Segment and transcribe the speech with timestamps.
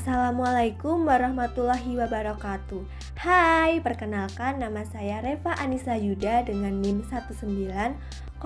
[0.00, 2.88] Assalamualaikum warahmatullahi wabarakatuh
[3.20, 8.40] Hai, perkenalkan nama saya Reva Anissa Yuda dengan NIM 19000009032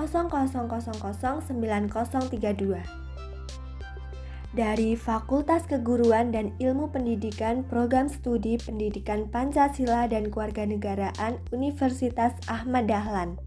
[4.50, 13.38] dari Fakultas Keguruan dan Ilmu Pendidikan Program Studi Pendidikan Pancasila dan Kewarganegaraan Universitas Ahmad Dahlan.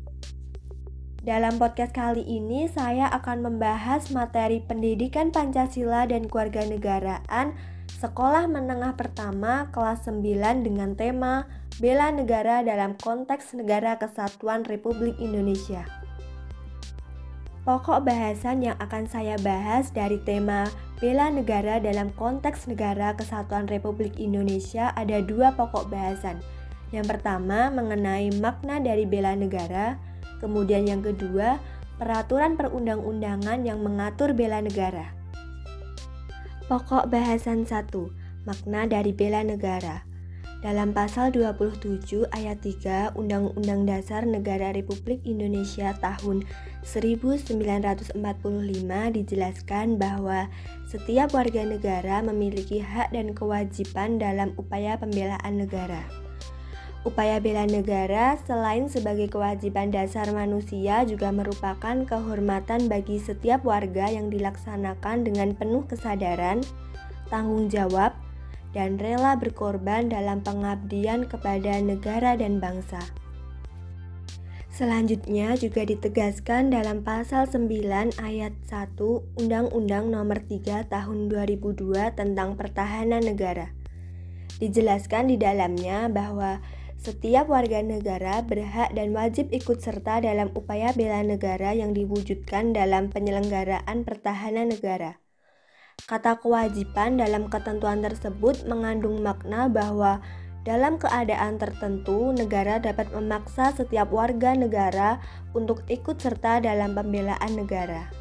[1.27, 9.71] Dalam podcast kali ini, saya akan membahas materi pendidikan Pancasila dan kewarganegaraan Sekolah Menengah Pertama
[9.71, 10.19] kelas 9
[10.67, 11.47] dengan tema
[11.79, 15.87] Bela Negara dalam konteks Negara Kesatuan Republik Indonesia.
[17.63, 20.67] Pokok bahasan yang akan saya bahas dari tema
[20.99, 26.43] Bela Negara dalam konteks Negara Kesatuan Republik Indonesia ada dua pokok bahasan.
[26.91, 29.99] Yang pertama mengenai makna dari bela negara,
[30.37, 31.57] Kemudian yang kedua,
[31.97, 35.16] peraturan perundang-undangan yang mengatur bela negara.
[36.67, 37.95] Pokok bahasan 1.
[38.43, 40.03] Makna dari bela negara.
[40.59, 46.43] Dalam pasal 27 ayat 3 Undang-Undang Dasar Negara Republik Indonesia tahun
[46.83, 48.19] 1945
[49.15, 50.51] dijelaskan bahwa
[50.91, 56.26] setiap warga negara memiliki hak dan kewajiban dalam upaya pembelaan negara.
[57.05, 64.33] Upaya bela negara selain sebagai kewajiban dasar manusia juga merupakan kehormatan bagi setiap warga yang
[64.33, 66.65] dilaksanakan dengan penuh kesadaran,
[67.29, 68.17] tanggung jawab,
[68.75, 72.99] dan rela berkorban dalam pengabdian kepada negara dan bangsa.
[74.77, 78.93] Selanjutnya juga ditegaskan dalam pasal 9 ayat 1
[79.41, 83.73] Undang-Undang Nomor 3 Tahun 2002 tentang Pertahanan Negara.
[84.61, 86.61] Dijelaskan di dalamnya bahwa
[86.97, 93.13] setiap warga negara berhak dan wajib ikut serta dalam upaya bela negara yang diwujudkan dalam
[93.13, 95.21] penyelenggaraan pertahanan negara.
[96.09, 100.21] Kata kewajiban dalam ketentuan tersebut mengandung makna bahwa
[100.67, 105.23] dalam keadaan tertentu, negara dapat memaksa setiap warga negara
[105.55, 108.11] untuk ikut serta dalam pembelaan negara.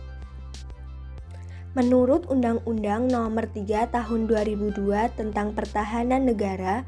[1.74, 4.78] Menurut Undang-Undang Nomor 3 Tahun 2002
[5.18, 6.86] tentang Pertahanan Negara,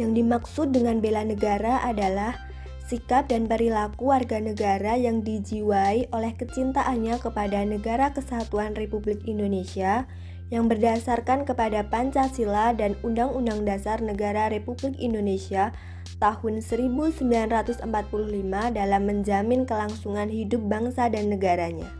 [0.00, 2.40] yang dimaksud dengan bela negara adalah
[2.88, 10.08] sikap dan perilaku warga negara yang dijiwai oleh kecintaannya kepada negara kesatuan Republik Indonesia
[10.50, 15.70] yang berdasarkan kepada Pancasila dan Undang-Undang Dasar Negara Republik Indonesia
[16.18, 17.86] tahun 1945
[18.74, 21.99] dalam menjamin kelangsungan hidup bangsa dan negaranya.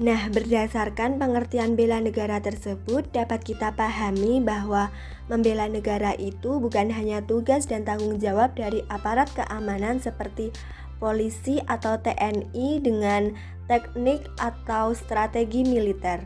[0.00, 4.88] Nah, berdasarkan pengertian bela negara tersebut, dapat kita pahami bahwa
[5.28, 10.56] membela negara itu bukan hanya tugas dan tanggung jawab dari aparat keamanan seperti
[10.96, 13.36] polisi atau TNI dengan
[13.68, 16.24] teknik atau strategi militer,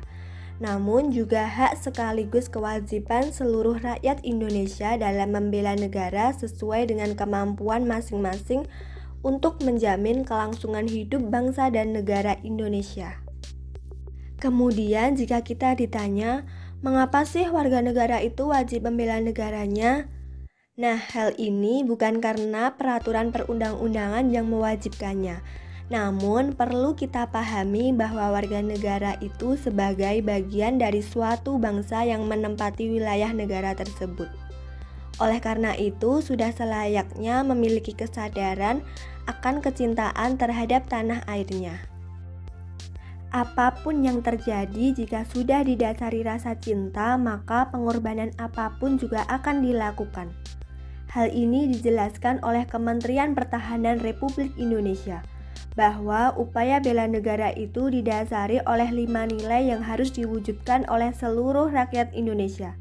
[0.62, 8.70] namun juga hak sekaligus kewajiban seluruh rakyat Indonesia dalam membela negara sesuai dengan kemampuan masing-masing
[9.26, 13.23] untuk menjamin kelangsungan hidup bangsa dan negara Indonesia.
[14.44, 16.44] Kemudian jika kita ditanya,
[16.84, 20.04] mengapa sih warga negara itu wajib membela negaranya?
[20.76, 25.40] Nah, hal ini bukan karena peraturan perundang-undangan yang mewajibkannya,
[25.88, 32.92] namun perlu kita pahami bahwa warga negara itu sebagai bagian dari suatu bangsa yang menempati
[32.92, 34.28] wilayah negara tersebut.
[35.24, 38.84] Oleh karena itu, sudah selayaknya memiliki kesadaran
[39.24, 41.93] akan kecintaan terhadap tanah airnya.
[43.34, 49.58] Apa pun yang terjadi, jika sudah didasari rasa cinta, maka pengorbanan apa pun juga akan
[49.58, 50.30] dilakukan.
[51.10, 55.26] Hal ini dijelaskan oleh Kementerian Pertahanan Republik Indonesia
[55.74, 62.14] bahwa upaya bela negara itu didasari oleh lima nilai yang harus diwujudkan oleh seluruh rakyat
[62.14, 62.78] Indonesia.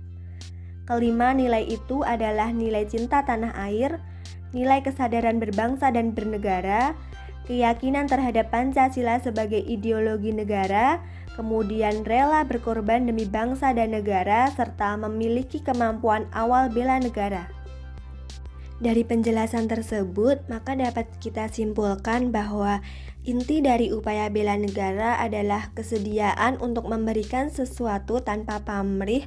[0.86, 3.98] Kelima nilai itu adalah nilai cinta tanah air,
[4.54, 6.94] nilai kesadaran berbangsa dan bernegara,
[7.46, 11.04] keyakinan terhadap Pancasila sebagai ideologi negara,
[11.36, 17.52] kemudian rela berkorban demi bangsa dan negara, serta memiliki kemampuan awal bela negara.
[18.84, 22.84] Dari penjelasan tersebut, maka dapat kita simpulkan bahwa
[23.24, 29.24] inti dari upaya bela negara adalah kesediaan untuk memberikan sesuatu tanpa pamrih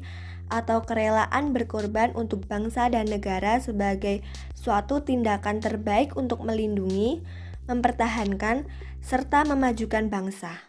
[0.52, 4.22] atau kerelaan berkorban untuk bangsa dan negara sebagai
[4.52, 7.24] suatu tindakan terbaik untuk melindungi,
[7.66, 8.66] mempertahankan,
[9.02, 10.66] serta memajukan bangsa.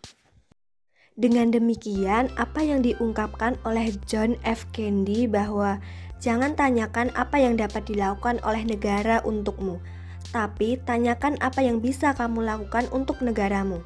[1.18, 4.70] Dengan demikian, apa yang diungkapkan oleh John F.
[4.70, 5.82] Kennedy bahwa
[6.22, 9.82] jangan tanyakan apa yang dapat dilakukan oleh negara untukmu,
[10.30, 13.82] tapi tanyakan apa yang bisa kamu lakukan untuk negaramu.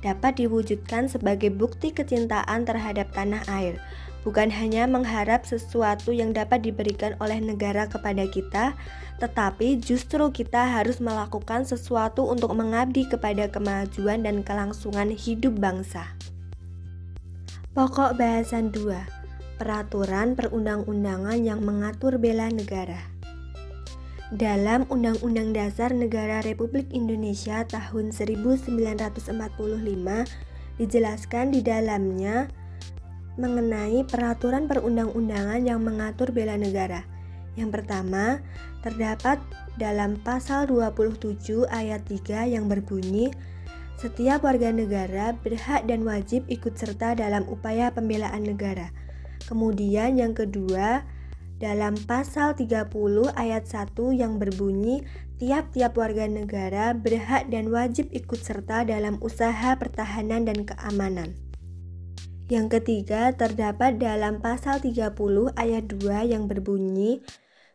[0.00, 3.76] dapat diwujudkan sebagai bukti kecintaan terhadap tanah air,
[4.22, 8.76] bukan hanya mengharap sesuatu yang dapat diberikan oleh negara kepada kita,
[9.20, 16.16] tetapi justru kita harus melakukan sesuatu untuk mengabdi kepada kemajuan dan kelangsungan hidup bangsa.
[17.70, 19.60] Pokok bahasan 2.
[19.60, 22.98] Peraturan perundang-undangan yang mengatur bela negara.
[24.30, 29.26] Dalam Undang-Undang Dasar Negara Republik Indonesia tahun 1945
[30.78, 32.46] dijelaskan di dalamnya
[33.38, 37.06] mengenai peraturan perundang-undangan yang mengatur bela negara.
[37.58, 38.40] Yang pertama,
[38.80, 39.38] terdapat
[39.76, 43.30] dalam pasal 27 ayat 3 yang berbunyi
[44.00, 48.88] setiap warga negara berhak dan wajib ikut serta dalam upaya pembelaan negara.
[49.44, 51.04] Kemudian yang kedua,
[51.60, 52.88] dalam pasal 30
[53.36, 55.04] ayat 1 yang berbunyi
[55.36, 61.36] tiap-tiap warga negara berhak dan wajib ikut serta dalam usaha pertahanan dan keamanan.
[62.50, 65.14] Yang ketiga terdapat dalam pasal 30
[65.54, 67.22] ayat 2 yang berbunyi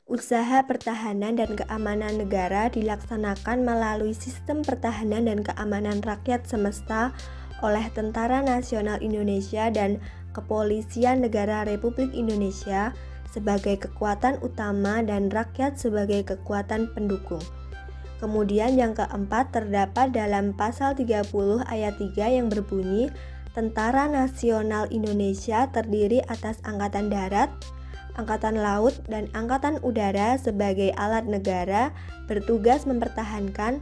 [0.03, 7.15] usaha pertahanan dan keamanan negara dilaksanakan melalui sistem pertahanan dan keamanan rakyat semesta
[7.63, 10.03] oleh Tentara Nasional Indonesia dan
[10.35, 12.91] Kepolisian Negara Republik Indonesia
[13.31, 17.39] sebagai kekuatan utama dan rakyat sebagai kekuatan pendukung.
[18.19, 21.31] Kemudian yang keempat terdapat dalam pasal 30
[21.63, 23.07] ayat 3 yang berbunyi
[23.55, 27.47] Tentara Nasional Indonesia terdiri atas Angkatan Darat,
[28.19, 31.95] Angkatan Laut, dan Angkatan Udara sebagai alat negara
[32.27, 33.79] bertugas mempertahankan,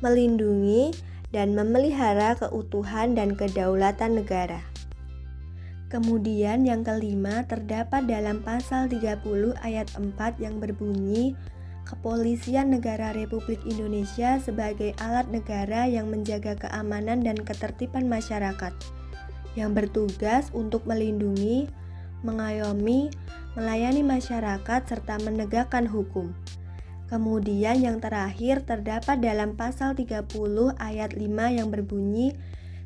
[0.00, 0.96] melindungi,
[1.36, 4.64] dan memelihara keutuhan dan kedaulatan negara.
[5.92, 9.20] Kemudian yang kelima terdapat dalam pasal 30
[9.60, 11.36] ayat 4 yang berbunyi
[11.84, 18.72] Kepolisian Negara Republik Indonesia sebagai alat negara yang menjaga keamanan dan ketertiban masyarakat
[19.58, 21.66] yang bertugas untuk melindungi,
[22.22, 23.10] mengayomi,
[23.58, 26.30] melayani masyarakat serta menegakkan hukum.
[27.10, 30.30] Kemudian yang terakhir terdapat dalam pasal 30
[30.78, 32.38] ayat 5 yang berbunyi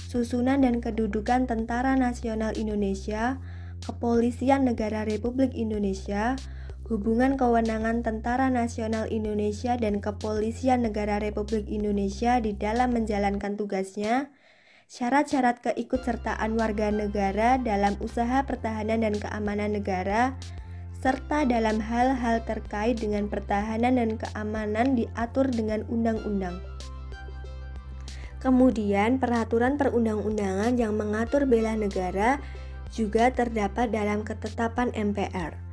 [0.09, 3.37] susunan dan kedudukan Tentara Nasional Indonesia,
[3.85, 6.41] Kepolisian Negara Republik Indonesia,
[6.89, 14.33] hubungan kewenangan Tentara Nasional Indonesia dan Kepolisian Negara Republik Indonesia di dalam menjalankan tugasnya,
[14.95, 20.39] syarat-syarat keikutsertaan warga negara dalam usaha pertahanan dan keamanan negara,
[21.03, 26.63] serta dalam hal-hal terkait dengan pertahanan dan keamanan diatur dengan undang-undang.
[28.39, 32.39] Kemudian, peraturan perundang-undangan yang mengatur bela negara
[32.95, 35.64] juga terdapat dalam ketetapan MPR.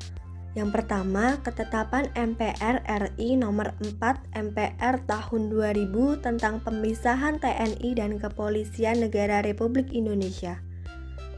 [0.51, 8.99] Yang pertama, ketetapan MPR RI nomor 4 MPR tahun 2000 tentang pemisahan TNI dan Kepolisian
[8.99, 10.59] Negara Republik Indonesia.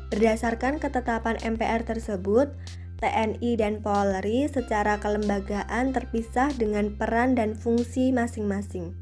[0.10, 2.58] Berdasarkan ketetapan MPR tersebut,
[2.98, 8.98] TNI dan Polri secara kelembagaan terpisah dengan peran dan fungsi masing-masing.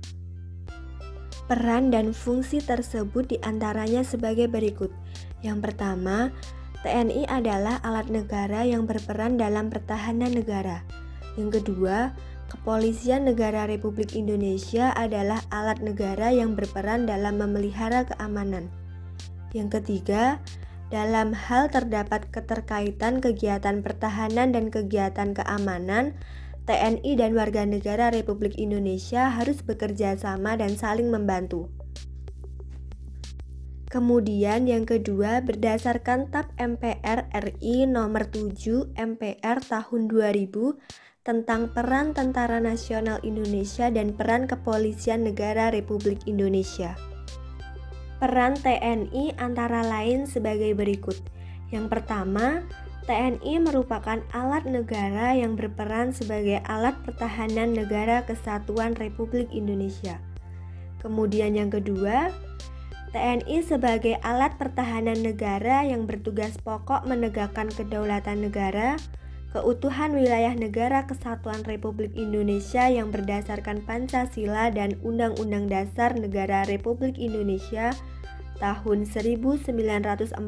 [1.47, 4.91] Peran dan fungsi tersebut di antaranya sebagai berikut.
[5.39, 6.31] Yang pertama,
[6.81, 10.81] TNI adalah alat negara yang berperan dalam pertahanan negara.
[11.37, 12.11] Yang kedua,
[12.51, 18.67] Kepolisian Negara Republik Indonesia adalah alat negara yang berperan dalam memelihara keamanan.
[19.55, 20.43] Yang ketiga,
[20.91, 26.11] dalam hal terdapat keterkaitan kegiatan pertahanan dan kegiatan keamanan,
[26.67, 31.71] TNI dan warga negara Republik Indonesia harus bekerja sama dan saling membantu.
[33.91, 42.63] Kemudian yang kedua berdasarkan TAP MPR RI nomor 7 MPR tahun 2000 tentang peran Tentara
[42.63, 46.95] Nasional Indonesia dan peran Kepolisian Negara Republik Indonesia.
[48.23, 51.19] Peran TNI antara lain sebagai berikut.
[51.75, 52.63] Yang pertama,
[53.11, 60.15] TNI merupakan alat negara yang berperan sebagai alat pertahanan negara kesatuan Republik Indonesia.
[61.03, 62.31] Kemudian yang kedua,
[63.11, 68.95] TNI sebagai alat pertahanan negara yang bertugas pokok menegakkan kedaulatan negara,
[69.51, 77.91] keutuhan wilayah negara kesatuan Republik Indonesia yang berdasarkan Pancasila dan Undang-Undang Dasar Negara Republik Indonesia
[78.63, 80.39] tahun 1945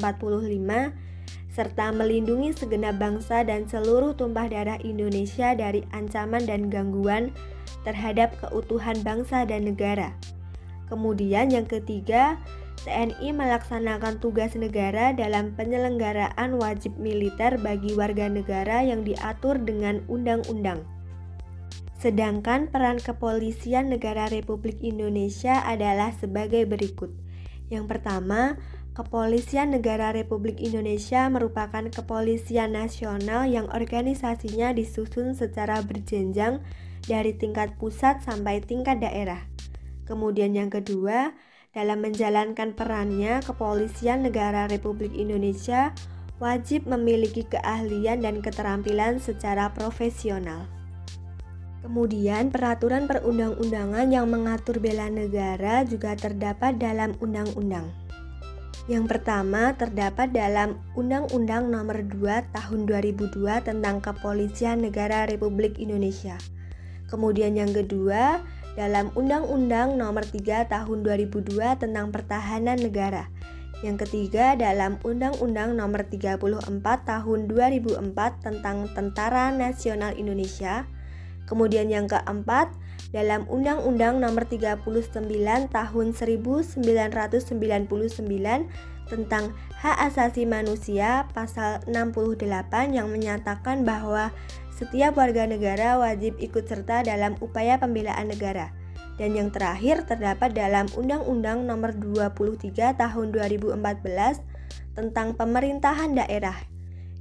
[1.52, 7.28] serta melindungi segenap bangsa dan seluruh tumpah darah Indonesia dari ancaman dan gangguan
[7.84, 10.16] terhadap keutuhan bangsa dan negara.
[10.88, 12.36] Kemudian yang ketiga,
[12.84, 20.84] TNI melaksanakan tugas negara dalam penyelenggaraan wajib militer bagi warga negara yang diatur dengan undang-undang.
[21.96, 27.08] Sedangkan peran kepolisian negara Republik Indonesia adalah sebagai berikut.
[27.72, 28.60] Yang pertama,
[28.94, 36.62] Kepolisian Negara Republik Indonesia merupakan kepolisian nasional yang organisasinya disusun secara berjenjang
[37.02, 39.53] dari tingkat pusat sampai tingkat daerah.
[40.04, 41.32] Kemudian yang kedua,
[41.74, 45.90] dalam menjalankan perannya, Kepolisian Negara Republik Indonesia
[46.38, 50.70] wajib memiliki keahlian dan keterampilan secara profesional.
[51.84, 57.92] Kemudian, peraturan perundang-undangan yang mengatur bela negara juga terdapat dalam undang-undang.
[58.84, 66.36] Yang pertama terdapat dalam Undang-Undang Nomor 2 Tahun 2002 tentang Kepolisian Negara Republik Indonesia.
[67.08, 73.30] Kemudian yang kedua dalam Undang-Undang Nomor 3 Tahun 2002 tentang Pertahanan Negara.
[73.82, 76.40] Yang ketiga dalam Undang-Undang Nomor 34
[76.82, 80.86] Tahun 2004 tentang Tentara Nasional Indonesia.
[81.44, 82.72] Kemudian yang keempat
[83.14, 84.88] dalam Undang-Undang Nomor 39
[85.70, 87.46] Tahun 1999
[89.04, 89.52] tentang
[89.84, 94.32] Hak Asasi Manusia pasal 68 yang menyatakan bahwa
[94.74, 98.74] setiap warga negara wajib ikut serta dalam upaya pembelaan negara.
[99.14, 103.78] Dan yang terakhir terdapat dalam Undang-Undang Nomor 23 Tahun 2014
[104.98, 106.58] tentang pemerintahan daerah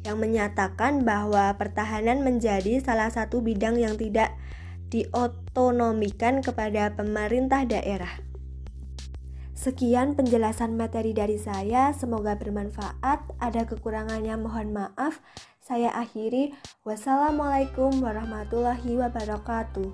[0.01, 4.33] yang menyatakan bahwa pertahanan menjadi salah satu bidang yang tidak
[4.89, 8.32] diotonomikan kepada pemerintah daerah.
[9.63, 13.39] Sekian penjelasan materi dari saya, semoga bermanfaat.
[13.39, 15.23] Ada kekurangannya, mohon maaf.
[15.63, 16.51] Saya akhiri.
[16.83, 19.87] Wassalamualaikum warahmatullahi wabarakatuh.